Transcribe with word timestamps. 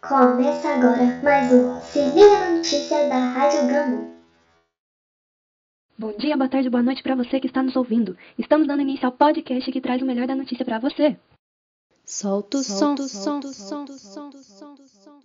Começa 0.00 0.68
agora 0.70 1.20
mais 1.22 1.52
um 1.52 1.78
Se 1.82 1.98
Liga 1.98 2.40
na 2.40 2.56
Notícia 2.56 3.08
da 3.10 3.18
Rádio 3.18 3.66
Gama. 3.68 4.08
Bom 5.98 6.16
dia, 6.16 6.34
boa 6.34 6.48
tarde, 6.48 6.70
boa 6.70 6.82
noite 6.82 7.02
para 7.02 7.14
você 7.14 7.38
que 7.38 7.46
está 7.46 7.62
nos 7.62 7.76
ouvindo. 7.76 8.16
Estamos 8.38 8.66
dando 8.66 8.80
início 8.80 9.04
ao 9.04 9.12
podcast 9.12 9.70
que 9.70 9.82
traz 9.82 10.00
o 10.00 10.06
melhor 10.06 10.26
da 10.26 10.34
notícia 10.34 10.64
para 10.64 10.78
você. 10.78 11.14
Solta 12.06 12.56
o 12.56 12.62
som, 12.62 12.96
som, 12.96 13.06
som, 13.06 13.42
som, 13.42 13.86
som, 13.86 14.32
som, 14.32 14.76
som. 14.86 15.22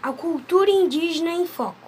A 0.00 0.12
cultura 0.12 0.70
indígena 0.70 1.32
em 1.32 1.46
foco. 1.46 1.87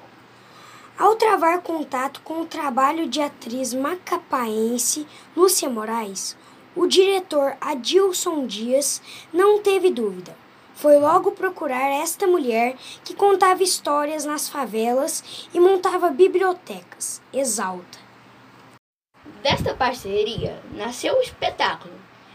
Ao 1.00 1.16
travar 1.16 1.62
contato 1.62 2.20
com 2.20 2.42
o 2.42 2.44
trabalho 2.44 3.08
de 3.08 3.22
atriz 3.22 3.72
macapaense 3.72 5.06
Lúcia 5.34 5.66
Moraes, 5.66 6.36
o 6.76 6.86
diretor 6.86 7.56
Adilson 7.58 8.46
Dias 8.46 9.00
não 9.32 9.62
teve 9.62 9.90
dúvida. 9.90 10.36
Foi 10.74 10.98
logo 10.98 11.32
procurar 11.32 11.88
esta 11.88 12.26
mulher 12.26 12.76
que 13.02 13.14
contava 13.14 13.62
histórias 13.62 14.26
nas 14.26 14.50
favelas 14.50 15.48
e 15.54 15.58
montava 15.58 16.10
bibliotecas. 16.10 17.22
Exalta. 17.32 17.98
Desta 19.42 19.72
parceria 19.72 20.60
nasceu 20.74 21.14
o 21.14 21.22
espetáculo 21.22 21.94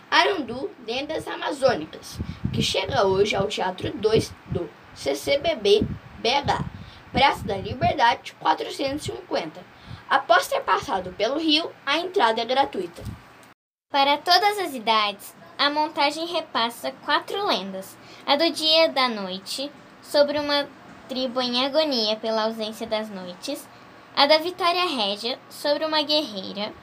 Arandu 0.09 0.71
Lendas 0.87 1.27
Amazônicas, 1.27 2.17
que 2.51 2.63
chega 2.63 3.05
hoje 3.05 3.35
ao 3.35 3.45
Teatro 3.45 3.91
2 3.93 4.33
do 4.47 4.67
CCBB 4.95 5.85
BH, 6.17 6.74
Praça 7.15 7.47
da 7.47 7.55
Liberdade 7.55 8.35
450. 8.41 9.63
Após 10.09 10.49
ter 10.49 10.59
passado 10.59 11.13
pelo 11.13 11.39
rio, 11.39 11.71
a 11.85 11.97
entrada 11.97 12.41
é 12.41 12.45
gratuita. 12.45 13.01
Para 13.89 14.17
todas 14.17 14.59
as 14.59 14.73
idades, 14.73 15.33
a 15.57 15.69
montagem 15.69 16.25
repassa 16.25 16.91
quatro 17.05 17.47
lendas: 17.47 17.97
a 18.25 18.35
do 18.35 18.51
dia 18.51 18.89
da 18.89 19.07
noite, 19.07 19.71
sobre 20.01 20.37
uma 20.37 20.67
tribo 21.07 21.39
em 21.39 21.65
agonia 21.65 22.17
pela 22.17 22.43
ausência 22.43 22.85
das 22.85 23.09
noites, 23.09 23.65
a 24.13 24.25
da 24.25 24.37
Vitória 24.39 24.83
Régia, 24.85 25.39
sobre 25.49 25.85
uma 25.85 26.01
guerreira, 26.01 26.73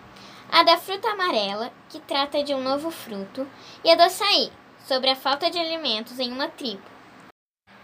a 0.51 0.63
da 0.63 0.79
fruta 0.79 1.11
amarela, 1.11 1.71
que 1.91 2.01
trata 2.01 2.43
de 2.43 2.55
um 2.55 2.63
novo 2.63 2.91
fruto, 2.91 3.47
e 3.85 3.91
a 3.91 3.95
do 3.95 4.03
açaí, 4.05 4.51
sobre 4.87 5.11
a 5.11 5.15
falta 5.15 5.51
de 5.51 5.59
alimentos 5.59 6.19
em 6.19 6.33
uma 6.33 6.49
tribo. 6.49 6.91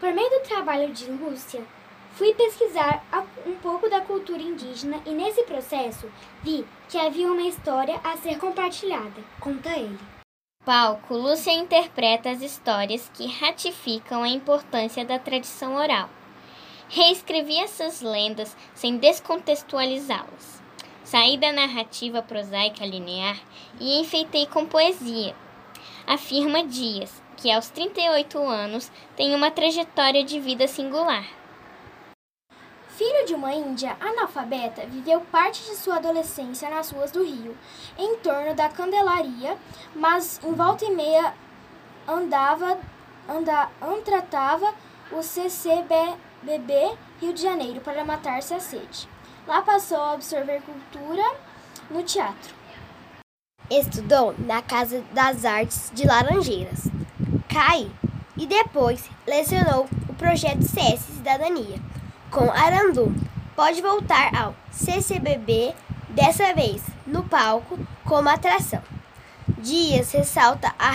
Por 0.01 0.15
meio 0.15 0.31
do 0.31 0.49
trabalho 0.49 0.91
de 0.95 1.11
Lúcia, 1.11 1.63
fui 2.13 2.35
pesquisar 2.35 3.05
um 3.47 3.55
pouco 3.57 3.89
da 3.89 4.01
cultura 4.01 4.43
indígena 4.43 5.01
e 5.07 5.11
nesse 5.11 5.43
processo 5.45 6.11
vi 6.43 6.65
que 6.89 6.99
havia 6.99 7.31
uma 7.31 7.43
história 7.43 8.01
a 8.03 8.17
ser 8.17 8.39
compartilhada. 8.39 9.23
Conta 9.41 9.71
ele. 9.71 9.99
Palco, 10.65 11.15
Lúcia 11.15 11.53
interpreta 11.53 12.31
as 12.31 12.43
histórias 12.43 13.11
que 13.15 13.27
ratificam 13.27 14.23
a 14.23 14.29
importância 14.29 15.05
da 15.05 15.19
tradição 15.19 15.77
oral. 15.77 16.11
Reescrevi 16.91 17.59
essas 17.59 18.01
lendas 18.01 18.57
sem 18.75 18.97
descontextualizá-las. 18.99 20.63
Saí 21.05 21.39
da 21.39 21.53
narrativa 21.53 22.21
prosaica 22.21 22.85
linear 22.85 23.39
e 23.81 23.99
enfeitei 24.01 24.47
com 24.47 24.67
poesia. 24.67 25.35
Afirma 26.07 26.65
Dias, 26.65 27.23
que 27.37 27.51
aos 27.51 27.71
38 27.71 28.39
anos 28.39 28.93
tem 29.17 29.35
uma 29.35 29.51
trajetória 29.51 30.23
de 30.23 30.39
vida 30.39 30.69
singular. 30.69 31.27
Filho 32.99 33.25
de 33.27 33.33
uma 33.33 33.55
índia 33.55 33.97
analfabeta, 34.01 34.85
viveu 34.85 35.21
parte 35.21 35.63
de 35.63 35.77
sua 35.77 35.99
adolescência 35.99 36.69
nas 36.69 36.91
ruas 36.91 37.13
do 37.13 37.23
Rio, 37.23 37.57
em 37.97 38.17
torno 38.17 38.57
da 38.57 38.69
Candelaria, 38.69 39.57
mas 39.95 40.41
em 40.43 40.53
volta 40.53 40.85
e 40.85 40.91
meia 40.91 41.33
andava, 42.09 42.77
anda, 43.29 43.69
antratava 43.81 44.75
o 45.13 45.23
CCBB 45.23 46.99
Rio 47.21 47.33
de 47.33 47.41
Janeiro 47.41 47.81
para 47.83 48.05
matar-se 48.05 48.53
à 48.53 48.59
sede. 48.59 49.09
Lá 49.47 49.63
passou 49.63 50.03
a 50.03 50.15
absorver 50.15 50.61
cultura 50.63 51.23
no 51.89 52.03
teatro. 52.03 52.53
Estudou 53.71 54.35
na 54.39 54.61
Casa 54.61 55.05
das 55.13 55.45
Artes 55.45 55.93
de 55.95 56.05
Laranjeiras, 56.05 56.89
CAI, 57.49 57.93
e 58.37 58.45
depois 58.45 59.09
lecionou 59.25 59.87
o 60.09 60.15
projeto 60.15 60.65
CS 60.65 60.99
Cidadania 61.03 61.79
com 62.31 62.51
Arandu. 62.51 63.15
Pode 63.55 63.81
voltar 63.83 64.35
ao 64.35 64.55
CCBB, 64.71 65.75
dessa 66.11 66.55
vez 66.55 66.83
no 67.07 67.23
palco 67.23 67.79
como 68.05 68.29
atração. 68.29 68.83
Dias 69.59 70.13
ressalta 70.13 70.75
a, 70.79 70.93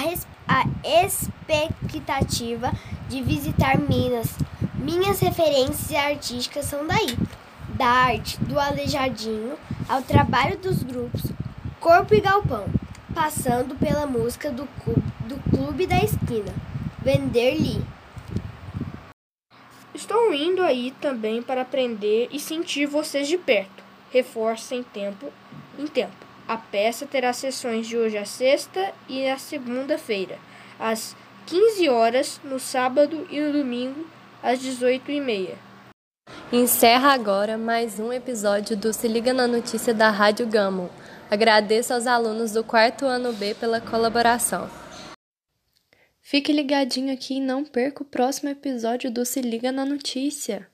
a 0.47 0.66
expectativa 1.05 2.71
de 3.09 3.21
visitar 3.21 3.77
Minas. 3.77 4.35
Minhas 4.75 5.19
referências 5.19 5.94
artísticas 5.94 6.66
são 6.66 6.85
daí, 6.85 7.17
da 7.69 7.88
arte 7.88 8.38
do 8.44 8.59
aleijadinho 8.59 9.55
ao 9.89 10.01
trabalho 10.01 10.57
dos 10.57 10.83
grupos 10.83 11.23
Corpo 11.79 12.15
e 12.15 12.21
Galpão, 12.21 12.65
passando 13.13 13.75
pela 13.75 14.05
música 14.05 14.50
do, 14.50 14.67
do 15.27 15.38
Clube 15.50 15.85
da 15.85 15.97
Esquina, 15.97 16.53
Vender-lhe. 17.03 17.83
Estou 20.13 20.31
indo 20.31 20.62
aí 20.62 20.94
também 21.01 21.41
para 21.41 21.63
aprender 21.63 22.29
e 22.31 22.40
sentir 22.40 22.85
vocês 22.85 23.28
de 23.28 23.35
perto. 23.35 23.84
Reforça 24.12 24.75
em 24.75 24.84
tempo 24.84 25.34
em 25.75 25.88
tempo. 25.88 26.13
A 26.47 26.56
peça 26.56 27.07
terá 27.07 27.34
sessões 27.34 27.88
de 27.88 27.97
hoje 27.97 28.16
à 28.16 28.24
sexta 28.24 28.94
e 29.09 29.28
à 29.28 29.40
segunda-feira, 29.40 30.38
às 30.79 31.16
15 31.47 31.90
horas, 31.90 32.40
no 32.44 32.59
sábado 32.59 33.28
e 33.31 33.41
no 33.41 33.53
domingo, 33.53 34.06
às 34.44 34.59
18h30. 34.59 35.56
Encerra 36.51 37.12
agora 37.12 37.57
mais 37.57 38.00
um 38.00 38.13
episódio 38.13 38.78
do 38.78 38.94
Se 38.94 39.07
Liga 39.07 39.34
na 39.34 39.47
Notícia 39.47 39.95
da 39.95 40.12
Rádio 40.12 40.45
Gamo. 40.45 40.91
Agradeço 41.31 41.91
aos 41.91 42.06
alunos 42.06 42.51
do 42.51 42.63
quarto 42.63 43.07
ano 43.07 43.34
B 43.34 43.56
pela 43.56 43.81
colaboração. 43.81 44.82
Fique 46.33 46.51
ligadinho 46.51 47.13
aqui 47.13 47.35
e 47.35 47.39
não 47.39 47.63
perca 47.63 48.01
o 48.01 48.05
próximo 48.07 48.49
episódio 48.49 49.11
do 49.11 49.23
Se 49.23 49.39
Liga 49.39 49.71
na 49.71 49.85
Notícia. 49.85 50.67